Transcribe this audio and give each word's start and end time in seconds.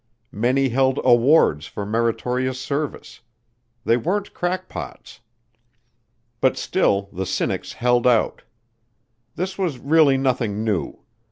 Many 0.33 0.69
held 0.69 0.99
awards 1.03 1.67
for 1.67 1.85
meritorious 1.85 2.59
service. 2.59 3.19
They 3.85 3.97
weren't 3.97 4.33
crackpots. 4.33 5.19
But 6.39 6.57
still 6.57 7.07
the 7.13 7.27
cynics 7.27 7.73
held 7.73 8.07
out. 8.07 8.41
This 9.35 9.59
was 9.59 9.77
really 9.77 10.17
nothing 10.17 10.63
new. 10.63 11.03